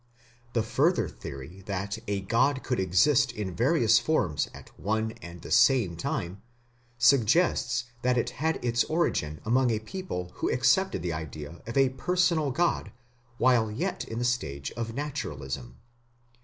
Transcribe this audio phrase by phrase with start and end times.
[0.53, 5.51] The further theory that a god could exist in various forms at one and the
[5.51, 6.41] same time
[6.97, 11.89] suggests that it had its origin among a people who accepted the idea of a
[11.89, 12.91] personal god
[13.37, 15.77] while yet in the stage of Naturalism.